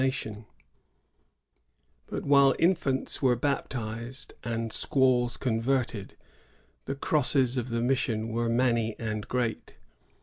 86 0.03 0.39
Bnt 2.09 2.23
while 2.23 2.55
infants 2.57 3.21
were 3.21 3.35
baptized 3.35 4.33
and 4.43 4.73
squaws 4.73 5.37
con 5.37 5.61
yerted, 5.61 6.13
the 6.85 6.95
crosses 6.95 7.55
of 7.55 7.69
the 7.69 7.81
mission 7.81 8.29
were 8.29 8.49
many 8.49 8.95
and 8.97 9.27
great. 9.27 9.75